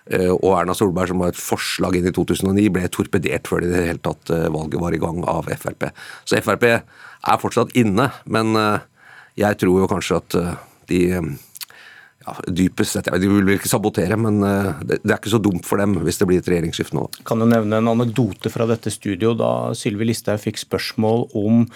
eh, 0.08 0.32
og 0.32 0.50
Erna 0.56 0.74
Solberg, 0.76 1.12
som 1.12 1.20
var 1.20 1.34
et 1.34 1.40
forslag 1.40 1.98
inn 1.98 2.08
i 2.08 2.14
2009, 2.16 2.66
ble 2.72 2.88
torpedert 2.92 3.50
før 3.50 3.64
det 3.64 3.74
det 3.74 3.86
hele 3.90 4.04
tatt 4.04 4.32
valget 4.56 4.80
var 4.80 4.96
i 4.96 5.02
gang 5.04 5.22
av 5.28 5.52
Frp. 5.60 5.90
Så 6.24 6.40
Frp 6.44 6.66
er 6.72 7.40
fortsatt 7.40 7.76
inne, 7.76 8.08
men 8.24 8.56
jeg 9.36 9.60
tror 9.60 9.84
jo 9.84 9.90
kanskje 9.90 10.20
at 10.20 10.38
de 10.88 11.00
ja, 12.24 12.34
dypest 12.48 12.96
sett, 12.96 13.10
De 13.20 13.28
vil 13.30 13.54
ikke 13.54 13.70
sabotere, 13.70 14.16
men 14.20 14.40
eh, 14.46 14.70
det, 14.84 15.00
er 15.04 15.18
ikke 15.18 15.34
så 15.34 15.42
dumt 15.42 15.66
for 15.68 15.80
dem 15.80 15.98
hvis 16.04 16.20
det 16.20 16.28
blir 16.30 16.40
et 16.40 16.48
regjeringsskifte 16.50 16.96
nå. 16.96 17.06
Kan 17.28 17.42
du 17.42 17.48
nevne 17.48 17.80
en 17.80 17.92
anekdote 17.92 18.52
fra 18.52 18.68
dette 18.70 18.92
studio 18.92 19.34
da 19.38 19.74
Sylvi 19.76 20.08
Listhaug 20.08 20.40
fikk 20.42 20.62
spørsmål 20.62 21.28
om 21.38 21.66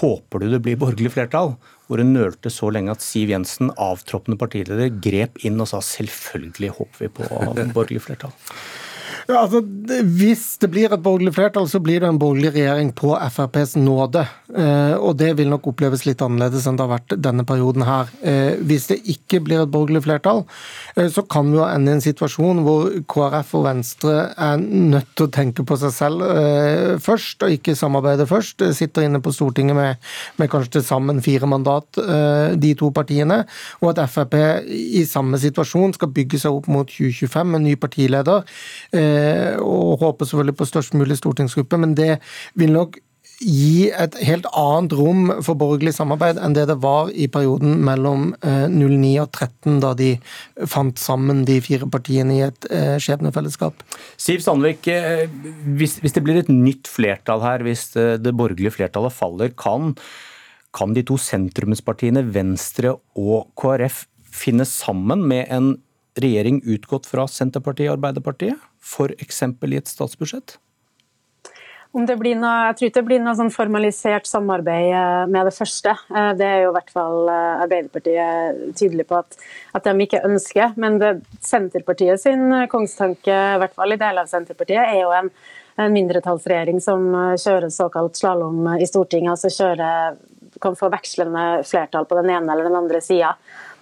håper 0.00 0.42
du 0.42 0.50
det 0.52 0.62
blir 0.64 0.78
borgerlig 0.80 1.14
flertall? 1.14 1.54
Hvor 1.86 2.02
hun 2.02 2.12
nølte 2.16 2.50
så 2.50 2.68
lenge 2.74 2.92
at 2.96 3.04
Siv 3.04 3.30
Jensen, 3.30 3.70
avtroppende 3.78 4.38
partileder, 4.40 4.90
grep 4.90 5.38
inn 5.46 5.60
og 5.62 5.70
sa 5.70 5.80
selvfølgelig 5.84 6.74
håper 6.80 7.04
vi 7.04 7.12
på 7.20 7.30
borgerlig 7.76 8.02
flertall. 8.08 8.34
Ja, 9.26 9.40
altså, 9.42 9.60
Hvis 10.18 10.56
det 10.62 10.70
blir 10.70 10.92
et 10.92 11.02
borgerlig 11.02 11.32
flertall, 11.34 11.66
så 11.70 11.80
blir 11.82 12.02
det 12.02 12.08
en 12.08 12.18
borgerlig 12.18 12.52
regjering 12.54 12.92
på 12.94 13.14
FrPs 13.18 13.74
nåde. 13.78 14.22
Eh, 14.54 14.94
og 14.94 15.16
det 15.18 15.32
vil 15.38 15.50
nok 15.50 15.66
oppleves 15.72 16.04
litt 16.06 16.22
annerledes 16.22 16.66
enn 16.68 16.78
det 16.78 16.84
har 16.84 16.92
vært 16.92 17.14
denne 17.22 17.42
perioden 17.46 17.82
her. 17.86 18.10
Eh, 18.22 18.54
hvis 18.66 18.86
det 18.90 19.00
ikke 19.10 19.40
blir 19.42 19.64
et 19.64 19.72
borgerlig 19.72 20.04
flertall, 20.04 20.44
eh, 20.94 21.08
så 21.10 21.24
kan 21.26 21.50
vi 21.50 21.58
jo 21.58 21.64
ende 21.66 21.90
i 21.90 21.96
en 21.96 22.04
situasjon 22.04 22.62
hvor 22.66 22.86
KrF 23.10 23.50
og 23.58 23.66
Venstre 23.66 24.14
er 24.30 24.62
nødt 24.62 25.10
til 25.18 25.26
å 25.26 25.32
tenke 25.34 25.66
på 25.66 25.78
seg 25.80 25.94
selv 25.96 26.24
først, 27.02 27.42
og 27.42 27.54
ikke 27.54 27.74
samarbeide 27.78 28.26
først. 28.30 28.62
Sitter 28.76 29.06
inne 29.06 29.20
på 29.22 29.32
Stortinget 29.34 29.76
med, 29.76 30.02
med 30.38 30.50
kanskje 30.50 30.76
til 30.76 30.86
sammen 30.86 31.22
fire 31.24 31.48
mandat, 31.50 31.98
de 32.56 32.72
to 32.78 32.90
partiene. 32.94 33.42
Og 33.82 33.92
at 33.92 34.10
Frp 34.10 34.36
i 34.66 35.04
samme 35.08 35.38
situasjon 35.40 35.94
skal 35.96 36.12
bygge 36.14 36.40
seg 36.42 36.54
opp 36.54 36.70
mot 36.72 36.88
2025 36.90 37.52
med 37.52 37.64
ny 37.66 37.74
partileder 37.80 38.46
og 39.62 40.00
håper 40.02 40.28
selvfølgelig 40.28 40.58
på 40.60 40.68
størst 40.68 40.96
mulig 40.98 41.18
stortingsgruppe, 41.20 41.78
men 41.80 41.94
det 41.98 42.16
vil 42.58 42.74
nok 42.74 43.00
gi 43.42 43.90
et 43.92 44.14
helt 44.24 44.46
annet 44.56 44.94
rom 44.96 45.28
for 45.44 45.58
borgerlig 45.60 45.92
samarbeid 45.96 46.38
enn 46.40 46.54
det 46.56 46.66
det 46.70 46.78
var 46.80 47.10
i 47.12 47.26
perioden 47.28 47.74
mellom 47.84 48.30
09 48.40 49.10
eh, 49.10 49.18
og 49.22 49.28
13, 49.28 49.80
da 49.84 49.92
de 49.98 50.14
fant 50.64 50.96
sammen 51.00 51.44
de 51.48 51.58
fire 51.64 51.88
partiene 51.92 52.38
i 52.38 52.44
et 52.46 52.68
eh, 52.72 52.96
skjebnefellesskap. 53.02 53.84
Siv 54.16 54.40
Sandvik, 54.44 54.88
hvis, 55.76 55.98
det 56.00 56.24
blir 56.24 56.40
et 56.40 56.52
nytt 56.52 56.88
flertall 56.88 57.44
her, 57.44 57.66
hvis 57.66 57.90
det 57.92 58.36
borgerlige 58.36 58.72
flertallet 58.78 59.14
faller, 59.14 59.52
kan, 59.52 59.92
kan 60.76 60.96
de 60.96 61.04
to 61.06 61.18
sentrumspartiene 61.20 62.24
Venstre 62.32 62.96
og 63.16 63.50
KrF 63.60 64.06
finne 64.36 64.64
sammen 64.68 65.24
med 65.28 65.44
en 65.52 65.74
regjering 66.16 66.62
utgått 66.64 67.04
fra 67.08 67.26
Senterpartiet 67.28 67.90
og 67.90 67.98
Arbeiderpartiet, 67.98 68.56
f.eks. 68.86 69.42
i 69.42 69.80
et 69.80 69.90
statsbudsjett? 69.90 70.58
Om 71.96 72.04
det 72.04 72.18
blir 72.20 72.34
noe, 72.36 72.66
jeg 72.68 72.76
tror 72.76 72.88
ikke 72.90 72.98
det 72.98 73.08
blir 73.08 73.20
noe 73.24 73.32
sånn 73.38 73.52
formalisert 73.54 74.26
samarbeid 74.28 74.90
eh, 74.92 75.22
med 75.32 75.46
det 75.48 75.54
første. 75.56 75.94
Eh, 76.12 76.32
det 76.36 76.44
er 76.44 76.58
jo 76.66 76.72
i 76.72 76.74
hvert 76.74 76.92
fall 76.92 77.30
eh, 77.32 77.62
Arbeiderpartiet 77.64 78.58
tydelig 78.76 79.06
på 79.08 79.16
at, 79.22 79.38
at 79.78 79.86
de 79.86 80.04
ikke 80.04 80.20
ønsker. 80.28 80.74
Men 80.82 80.98
det, 81.00 81.14
Senterpartiet 81.40 82.20
sin 82.20 82.52
kongstanke, 82.72 83.32
i 83.32 83.60
hvert 83.62 83.76
fall 83.78 83.96
i 83.96 84.00
deler 84.02 84.26
av 84.26 84.28
Senterpartiet, 84.28 84.82
er 84.82 85.00
jo 85.06 85.14
en, 85.16 85.30
en 85.80 85.96
mindretallsregjering 85.96 86.82
som 86.84 87.06
kjører 87.40 87.72
såkalt 87.72 88.20
slalåm 88.20 88.74
i 88.76 88.90
Stortinget. 88.90 89.32
altså 89.32 89.54
kjører, 89.56 90.20
kan 90.60 90.76
få 90.76 90.92
vekslende 90.92 91.46
flertall 91.68 92.04
på 92.08 92.20
den 92.20 92.34
ene 92.34 92.52
eller 92.52 92.68
den 92.68 92.76
andre 92.76 93.00
sida. 93.04 93.32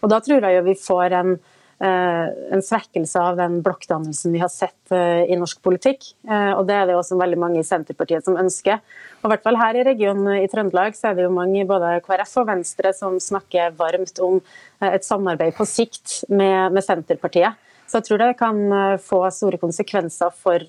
Da 0.05 0.23
tror 0.23 0.45
jeg 0.45 0.63
vi 0.67 0.79
får 0.79 1.19
en 1.19 1.35
en 1.83 2.63
svekkelse 2.63 3.19
av 3.19 3.39
den 3.39 3.59
blokkdannelsen 3.65 4.33
vi 4.33 4.41
har 4.43 4.51
sett 4.53 4.93
eh, 4.95 5.25
i 5.27 5.39
norsk 5.39 5.61
politikk. 5.65 6.07
Eh, 6.29 6.53
og 6.55 6.67
Det 6.69 6.77
er 6.77 6.87
det 6.87 6.97
også 6.99 7.19
veldig 7.19 7.39
mange 7.41 7.61
i 7.61 7.67
Senterpartiet 7.67 8.27
som 8.27 8.39
ønsker. 8.39 8.79
Og 9.23 9.29
i 9.29 9.33
hvert 9.33 9.45
fall 9.47 9.59
Her 9.59 9.81
i 9.81 9.85
regionen 9.87 10.39
i 10.39 10.49
Trøndelag 10.51 10.95
så 10.95 11.11
er 11.11 11.19
det 11.19 11.27
jo 11.27 11.35
mange 11.35 11.61
i 11.61 11.67
både 11.69 11.97
KrF 12.07 12.37
og 12.43 12.49
Venstre 12.53 12.95
som 12.95 13.19
snakker 13.21 13.75
varmt 13.79 14.21
om 14.23 14.41
et 14.85 15.07
samarbeid 15.07 15.57
på 15.57 15.67
sikt 15.67 16.23
med, 16.29 16.75
med 16.75 16.85
Senterpartiet. 16.85 17.59
Så 17.89 17.99
jeg 17.99 18.09
tror 18.09 18.23
det 18.23 18.39
kan 18.41 18.61
få 19.05 19.21
store 19.33 19.61
konsekvenser 19.61 20.33
for 20.33 20.63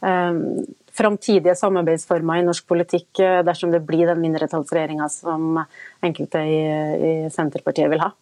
um, 0.00 0.64
framtidige 0.96 1.54
samarbeidsformer 1.56 2.40
i 2.40 2.46
norsk 2.46 2.64
politikk 2.68 3.20
dersom 3.44 3.74
det 3.74 3.82
blir 3.84 4.08
den 4.08 4.22
mindretallsregjeringa 4.24 5.08
som 5.12 5.60
enkelte 6.04 6.40
i, 6.48 6.60
i 6.96 7.12
Senterpartiet 7.32 7.92
vil 7.92 8.04
ha. 8.04 8.14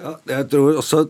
Ja, 0.00 0.16
jeg 0.30 0.48
tror 0.52 0.78
også 0.80 1.02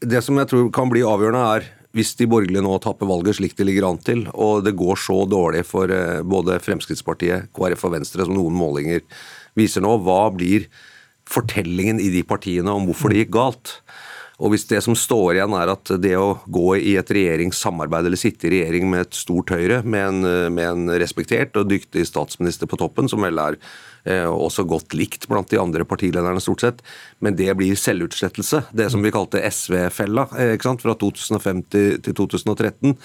Det 0.00 0.22
som 0.24 0.38
jeg 0.40 0.48
tror 0.48 0.70
kan 0.72 0.88
bli 0.88 1.02
avgjørende, 1.04 1.42
er 1.58 1.68
hvis 1.96 2.14
de 2.16 2.28
borgerlige 2.30 2.62
nå 2.62 2.76
tapper 2.80 3.08
valget 3.10 3.36
slik 3.36 3.56
det 3.58 3.66
ligger 3.66 3.88
an 3.88 3.98
til, 4.00 4.22
og 4.32 4.62
det 4.64 4.76
går 4.78 4.96
så 5.02 5.24
dårlig 5.28 5.64
for 5.66 5.90
eh, 5.90 6.22
både 6.22 6.60
Fremskrittspartiet, 6.62 7.50
KrF 7.56 7.82
og 7.88 7.96
Venstre 7.96 8.24
som 8.24 8.36
noen 8.36 8.54
målinger 8.54 9.02
viser 9.58 9.82
nå, 9.84 9.96
hva 10.06 10.30
blir 10.32 10.68
fortellingen 11.30 12.00
i 12.02 12.08
de 12.14 12.22
partiene 12.26 12.70
om 12.72 12.86
hvorfor 12.88 13.10
det 13.10 13.24
gikk 13.24 13.34
galt? 13.34 13.74
Og 14.40 14.54
Hvis 14.54 14.64
det 14.70 14.80
som 14.80 14.96
står 14.96 15.36
igjen 15.36 15.54
er 15.58 15.68
at 15.74 15.90
det 16.00 16.14
å 16.16 16.38
gå 16.48 16.72
i 16.78 16.94
et 16.96 17.10
regjeringssamarbeid 17.12 18.08
eller 18.08 18.20
sitte 18.20 18.48
i 18.48 18.54
regjering 18.54 18.86
med 18.88 19.04
et 19.04 19.18
stort 19.18 19.52
Høyre, 19.52 19.82
med 19.84 20.06
en, 20.06 20.54
med 20.56 20.64
en 20.64 20.92
respektert 21.02 21.58
og 21.60 21.68
dyktig 21.68 22.06
statsminister 22.08 22.70
på 22.70 22.78
toppen, 22.80 23.10
som 23.10 23.20
vel 23.26 23.36
er 23.42 23.58
eh, 24.08 24.24
også 24.24 24.64
godt 24.68 24.96
likt 24.96 25.28
blant 25.28 25.52
de 25.52 25.60
andre 25.60 25.84
partilederne 25.84 26.40
stort 26.40 26.64
sett, 26.64 26.80
men 27.20 27.36
det 27.36 27.52
blir 27.58 27.76
selvutslettelse. 27.76 28.64
Det 28.72 28.88
som 28.92 29.04
vi 29.04 29.12
kalte 29.12 29.44
SV-fella 29.44 30.30
eh, 30.40 30.56
fra 30.56 30.96
2005 31.04 31.62
til, 31.68 32.00
til 32.00 32.18
2013 32.24 32.96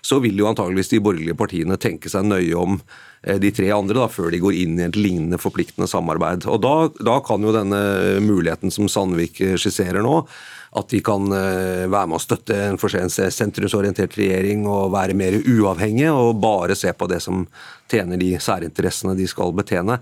så 0.00 0.16
vil 0.24 0.38
jo 0.40 0.46
antageligvis 0.48 0.94
de 0.94 1.02
borgerlige 1.04 1.36
partiene 1.36 1.76
tenke 1.76 2.08
seg 2.10 2.24
nøye 2.26 2.56
om 2.56 2.78
eh, 3.22 3.38
de 3.38 3.52
tre 3.54 3.70
andre 3.76 4.00
da, 4.00 4.10
før 4.10 4.32
de 4.34 4.42
går 4.42 4.58
inn 4.64 4.78
i 4.80 4.88
et 4.88 4.98
lignende 4.98 5.38
forpliktende 5.38 5.86
samarbeid. 5.90 6.48
Og 6.50 6.64
Da, 6.64 6.76
da 6.98 7.20
kan 7.22 7.44
jo 7.46 7.54
denne 7.54 7.82
muligheten 8.24 8.74
som 8.74 8.90
Sandvik 8.90 9.38
skisserer 9.60 10.02
nå, 10.02 10.24
at 10.70 10.92
de 10.92 11.00
kan 11.02 11.24
eh, 11.34 11.88
være 11.90 12.06
med 12.06 12.16
å 12.20 12.22
støtte 12.22 12.54
en 12.68 12.78
sentrumsorientert 12.78 14.14
regjering 14.14 14.68
og 14.70 14.92
være 14.94 15.16
mer 15.18 15.34
uavhengige 15.42 16.12
og 16.14 16.38
bare 16.42 16.76
se 16.78 16.92
på 16.94 17.08
det 17.10 17.18
som 17.24 17.42
tjener 17.90 18.20
de 18.20 18.36
særinteressene 18.38 19.16
de 19.18 19.26
skal 19.26 19.50
betjene. 19.56 19.96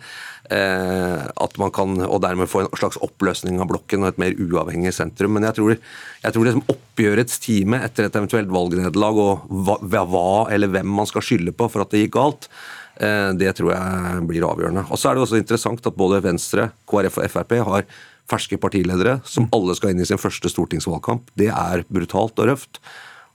Eh, 0.52 1.24
at 1.24 1.56
man 1.60 1.72
kan, 1.72 1.96
Og 2.04 2.20
dermed 2.20 2.48
få 2.48 2.62
en 2.62 2.68
slags 2.76 3.00
oppløsning 3.04 3.60
av 3.60 3.68
blokken 3.68 4.04
og 4.04 4.08
et 4.08 4.20
mer 4.20 4.36
uavhengig 4.36 4.92
sentrum. 4.92 5.32
Men 5.36 5.48
jeg 5.48 5.56
tror, 5.56 5.76
jeg 6.22 6.32
tror 6.34 6.44
liksom 6.44 6.68
oppgjørets 6.68 7.40
time 7.44 7.80
etter 7.84 8.04
et 8.04 8.20
eventuelt 8.20 8.52
valgnederlag 8.52 9.22
og 9.24 9.48
hva, 9.48 9.78
hva 10.04 10.28
eller 10.52 10.68
hvem 10.68 10.92
man 11.00 11.08
skal 11.08 11.24
skylde 11.24 11.56
på 11.56 11.68
for 11.72 11.84
at 11.84 11.92
det 11.92 12.04
gikk 12.04 12.14
galt, 12.16 12.48
eh, 13.00 13.32
det 13.40 13.56
tror 13.56 13.72
jeg 13.72 14.28
blir 14.28 14.44
avgjørende. 14.48 14.84
Og 14.92 15.00
så 15.00 15.08
er 15.08 15.16
det 15.16 15.24
også 15.24 15.40
interessant 15.40 15.80
at 15.80 15.96
både 15.96 16.20
Venstre, 16.28 16.70
KrF 16.88 17.20
og 17.24 17.32
Frp 17.32 17.58
har 17.72 17.88
ferske 18.28 18.58
partiledere 18.60 19.18
som 19.26 19.48
alle 19.56 19.76
skal 19.78 19.94
inn 19.94 20.02
i 20.04 20.08
sin 20.08 20.20
første 20.20 20.50
stortingsvalgkamp. 20.52 21.30
Det 21.38 21.50
er 21.52 21.84
brutalt 21.88 22.38
og 22.38 22.52
røft. 22.52 22.82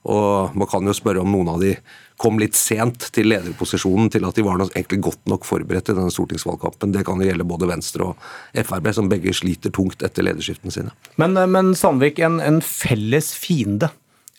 Og 0.04 0.56
man 0.60 0.68
kan 0.68 0.84
jo 0.84 0.96
spørre 0.96 1.22
om 1.24 1.32
noen 1.32 1.54
av 1.54 1.62
de 1.64 1.78
kom 2.20 2.38
litt 2.40 2.58
sent 2.60 3.08
til 3.16 3.30
lederposisjonen 3.32 4.10
til 4.12 4.26
at 4.28 4.36
de 4.36 4.44
var 4.46 4.62
egentlig 4.66 5.00
godt 5.06 5.32
nok 5.32 5.48
forberedt 5.48 5.88
til 5.90 5.98
denne 5.98 6.12
stortingsvalgkampen. 6.14 6.92
Det 6.96 7.06
kan 7.08 7.22
jo 7.22 7.28
gjelde 7.28 7.48
både 7.48 7.70
Venstre 7.72 8.10
og 8.12 8.28
Frp, 8.68 8.90
som 8.96 9.10
begge 9.12 9.34
sliter 9.36 9.74
tungt 9.74 10.04
etter 10.06 10.28
lederskiftene 10.28 10.76
sine. 10.76 10.94
Men, 11.22 11.40
men 11.52 11.72
Sandvik, 11.80 12.20
en, 12.24 12.42
en, 12.44 12.60
felles 12.64 13.32
fiende, 13.40 13.90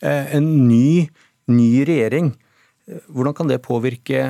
eh, 0.05 0.37
en 0.37 0.51
ny, 0.69 1.09
ny 1.51 1.71
regjering. 1.89 2.35
Eh, 2.89 3.01
hvordan 3.09 3.37
kan 3.41 3.51
det 3.51 3.63
påvirke 3.65 4.27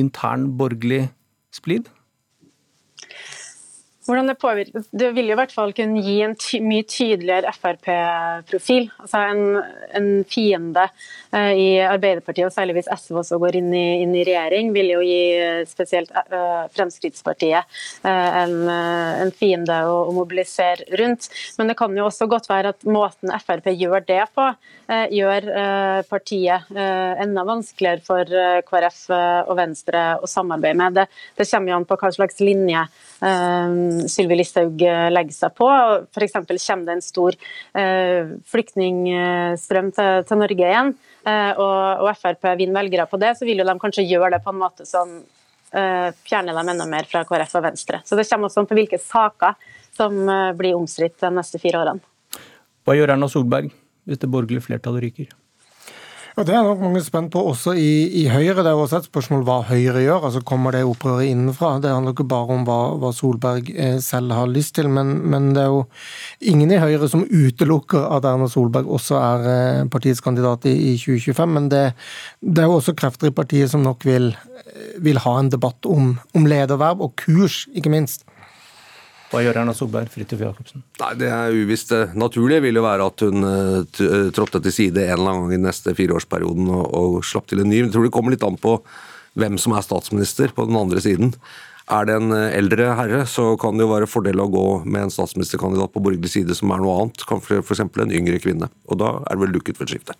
intern 0.00 0.48
borgerlig 0.58 1.06
splid? 1.54 1.92
Hvordan 4.04 4.26
Det 4.28 4.34
påvirker, 4.36 4.84
det 4.92 5.10
vil 5.16 5.30
jo 5.30 5.32
i 5.32 5.38
hvert 5.38 5.52
fall 5.54 5.70
kunne 5.72 6.02
gi 6.04 6.18
en 6.26 6.34
ty 6.36 6.58
mye 6.60 6.84
tydeligere 6.84 7.52
Frp-profil. 7.56 8.90
altså 9.00 9.22
en, 9.30 9.44
en, 9.96 10.08
fiende 10.28 10.84
eh, 11.32 11.52
i 11.56 11.68
Arbeiderpartiet, 11.80 12.50
og 12.50 12.52
særlig 12.52 12.76
hvis 12.76 12.90
SV 12.92 13.22
også 13.22 13.38
går 13.40 13.56
inn 13.62 13.70
i, 13.72 13.86
inn 14.02 14.12
i 14.12 14.26
regjering, 14.28 14.74
vil 14.76 14.92
jo 14.92 15.00
gi 15.04 15.22
eh, 15.38 15.62
spesielt 15.68 16.12
eh, 16.20 16.66
Fremskrittspartiet 16.76 17.64
eh, 18.04 18.36
en, 18.42 18.54
eh, 18.68 19.22
en, 19.24 19.32
fiende 19.32 19.80
å, 19.88 19.96
å, 20.10 20.12
mobilisere 20.18 20.84
rundt. 21.00 21.30
Men 21.56 21.72
det 21.72 21.78
kan 21.80 21.96
jo 21.96 22.04
også 22.10 22.28
godt 22.28 22.50
være 22.52 22.74
at 22.74 22.84
måten 22.84 23.32
Frp 23.40 23.72
gjør 23.72 24.04
det 24.04 24.20
på, 24.36 24.50
eh, 24.92 25.06
gjør 25.16 25.48
partiet 26.10 26.68
enda 26.74 27.44
vanskeligere 27.46 28.04
for 28.04 28.28
KrF 28.68 29.00
og 29.48 29.56
Venstre 29.56 30.04
å 30.20 30.28
samarbeide 30.28 30.76
med. 30.76 31.00
Det, 31.00 31.08
det 31.38 31.48
kommer 31.48 31.72
jo 31.72 31.80
an 31.80 31.88
på 31.88 31.98
hva 32.00 32.12
slags 32.12 32.40
linje 32.44 32.84
Eh, 33.24 33.93
Sylvi 34.10 34.38
Listhaug 34.38 34.82
eh, 34.84 35.08
legger 35.12 35.36
seg 35.36 35.54
på. 35.58 35.68
F.eks. 36.10 36.36
kommer 36.36 36.88
det 36.88 36.96
en 36.96 37.04
stor 37.04 37.36
eh, 37.78 38.34
flyktningstrøm 38.50 39.92
til, 39.96 40.24
til 40.28 40.40
Norge 40.40 40.68
igjen, 40.70 40.94
og, 41.24 42.02
og 42.04 42.10
Frp 42.20 42.50
vinner 42.58 42.76
velgere 42.82 43.06
på 43.08 43.16
det, 43.20 43.30
så 43.38 43.46
vil 43.48 43.62
jo 43.62 43.64
de 43.64 43.74
kanskje 43.80 44.04
gjøre 44.04 44.34
det 44.34 44.42
på 44.44 44.52
en 44.52 44.60
måte 44.60 44.84
som 44.88 45.22
fjerner 45.74 46.54
dem 46.54 46.68
enda 46.70 46.84
mer 46.86 47.08
fra 47.08 47.24
KrF 47.26 47.56
og 47.58 47.64
Venstre. 47.64 47.98
Så 48.06 48.14
Det 48.14 48.26
kommer 48.28 48.46
også 48.46 48.60
an 48.62 48.68
på 48.70 48.76
hvilke 48.76 49.00
saker 49.00 49.56
som 49.96 50.20
blir 50.54 50.76
omstridt 50.76 51.16
de 51.24 51.32
neste 51.34 51.58
fire 51.62 51.80
årene. 51.80 52.04
Hva 52.84 52.94
gjør 52.94 53.14
Erna 53.16 53.30
Solberg 53.32 53.72
hvis 54.04 54.20
det 54.20 54.30
borgerlige 54.30 54.68
flertallet 54.68 55.08
ryker? 55.08 55.32
Ja, 56.34 56.42
Det 56.42 56.50
er 56.50 56.64
nok 56.66 56.80
mange 56.82 56.98
spent 56.98 57.30
på 57.30 57.38
også 57.46 57.76
i, 57.78 58.08
i, 58.18 58.24
Høyre. 58.26 58.64
Det 58.66 58.70
er 58.72 58.74
også 58.74 58.98
et 58.98 59.06
spørsmål 59.06 59.44
hva 59.46 59.60
Høyre 59.68 60.00
gjør. 60.02 60.24
altså 60.26 60.40
Kommer 60.42 60.74
det 60.74 60.80
opprøret 60.82 61.28
innenfra? 61.30 61.76
Det 61.78 61.92
handler 61.92 62.10
ikke 62.10 62.26
bare 62.26 62.56
om 62.56 62.64
hva, 62.66 62.78
hva 62.98 63.12
Solberg 63.14 63.70
eh, 63.70 64.00
selv 64.02 64.34
har 64.34 64.50
lyst 64.50 64.74
til, 64.74 64.88
men, 64.90 65.12
men, 65.30 65.52
det 65.54 65.62
er 65.62 65.70
jo 65.70 65.84
ingen 66.42 66.74
i 66.74 66.80
Høyre 66.82 67.06
som 67.12 67.22
utelukker 67.22 68.08
at 68.16 68.26
Erna 68.26 68.50
Solberg 68.50 68.90
også 68.90 69.20
er 69.20 69.46
eh, 69.52 69.86
partiets 69.86 70.24
kandidat 70.26 70.66
i, 70.66 70.74
i 70.74 70.96
2025. 70.98 71.54
Men 71.54 71.70
det, 71.70 71.84
det, 72.42 72.64
er 72.64 72.66
jo 72.66 72.80
også 72.80 72.96
krefter 72.98 73.30
i 73.30 73.36
partiet 73.38 73.70
som 73.70 73.86
nok 73.86 74.02
vil, 74.02 74.32
vil 75.06 75.22
ha 75.22 75.38
en 75.38 75.54
debatt 75.54 75.86
om, 75.86 76.16
om 76.34 76.50
lederverv 76.50 77.06
og 77.06 77.14
kurs, 77.22 77.68
ikke 77.78 77.94
minst. 77.94 78.26
Hva 79.34 79.42
gjør 79.42 79.58
Erna 79.64 79.74
Solberg, 79.74 80.10
Fridtjof 80.14 80.44
Jacobsen? 80.44 80.84
Nei, 81.02 81.10
Det 81.18 81.30
er 81.34 81.58
uvisst. 81.58 81.90
Det 81.90 82.14
naturlige 82.18 82.62
vil 82.68 82.78
jo 82.78 82.86
være 82.86 83.08
at 83.10 83.26
hun 83.26 83.48
uh, 83.48 84.30
trådte 84.34 84.62
til 84.62 84.74
side 84.74 85.04
en 85.04 85.16
eller 85.16 85.32
annen 85.32 85.48
gang 85.48 85.58
i 85.58 85.64
neste 85.66 85.94
fireårsperioden 85.98 86.70
og, 86.70 86.84
og 86.94 87.20
slapp 87.26 87.50
til 87.50 87.64
en 87.64 87.70
ny. 87.72 87.82
Jeg 87.82 87.92
tror 87.94 88.06
det 88.06 88.14
kommer 88.14 88.34
litt 88.34 88.46
an 88.46 88.58
på 88.60 88.78
hvem 89.34 89.58
som 89.58 89.74
er 89.74 89.82
statsminister 89.82 90.54
på 90.54 90.68
den 90.68 90.78
andre 90.78 91.02
siden. 91.02 91.34
Er 91.92 92.06
det 92.08 92.14
en 92.16 92.32
eldre 92.32 92.94
herre, 92.96 93.24
så 93.28 93.50
kan 93.60 93.76
det 93.76 93.84
jo 93.84 93.90
være 93.90 94.08
fordel 94.08 94.40
å 94.40 94.48
gå 94.48 94.66
med 94.86 95.02
en 95.04 95.12
statsministerkandidat 95.12 95.92
på 95.92 96.00
borgerlig 96.00 96.30
side 96.32 96.54
som 96.56 96.72
er 96.72 96.80
noe 96.80 96.94
annet, 97.02 97.26
kanskje 97.28 97.58
f.eks. 97.60 97.82
en 97.84 98.14
yngre 98.14 98.38
kvinne. 98.40 98.70
Og 98.88 99.02
da 99.02 99.18
er 99.26 99.36
det 99.36 99.42
vel 99.42 99.52
lukket 99.58 99.76
for 99.76 99.84
et 99.84 99.92
skifte. 99.92 100.16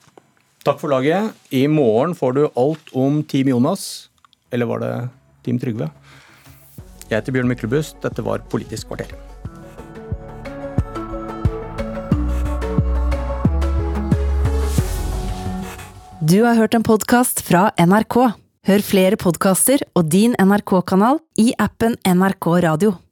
Takk 0.64 0.80
for 0.80 0.92
laget. 0.92 1.33
I 1.52 1.66
morgen 1.68 2.12
får 2.16 2.37
du 2.37 2.42
alt 2.49 2.92
om 2.97 3.23
Team 3.28 3.54
Jonas. 3.54 4.11
Eller 4.52 4.68
var 4.68 4.80
det 4.85 4.92
Team 5.44 5.59
Trygve? 5.61 5.90
Jeg 7.11 7.20
heter 7.20 7.34
Bjørn 7.37 7.50
Myklebust. 7.50 8.00
Dette 8.04 8.25
var 8.25 8.44
Politisk 8.50 8.88
kvarter. 8.90 9.12
Du 16.25 16.38
har 16.40 16.56
hørt 16.56 16.75
en 16.75 16.87
podkast 16.87 17.42
fra 17.44 17.68
NRK. 17.76 18.16
Hør 18.64 18.84
flere 18.87 19.18
podkaster 19.20 19.82
og 19.92 20.08
din 20.08 20.32
NRK-kanal 20.40 21.20
i 21.37 21.50
appen 21.61 21.99
NRK 22.08 22.49
Radio. 22.64 22.94